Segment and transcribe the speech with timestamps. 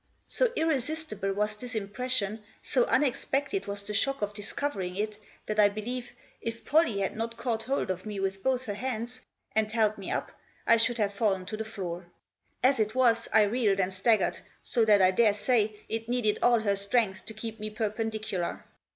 [0.27, 5.69] So irresistible was this impression, so unexpected was the shock of discovering it, that I
[5.69, 9.21] believe, if Pollie had not caught hold of me with both her hands,
[9.55, 10.31] and held me up,
[10.65, 12.07] I should have fallen to the floor.
[12.63, 16.75] As it was I reeled and staggered, so that I daresay it needed all her
[16.75, 18.63] strength to keep me perpen dicular.